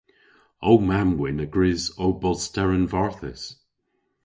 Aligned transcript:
Ow 0.67 0.77
mamm-wynn 0.87 1.43
a 1.45 1.47
grys 1.55 1.83
ow 2.03 2.11
bos 2.21 2.41
steren 2.47 2.85
varthys. 2.91 3.41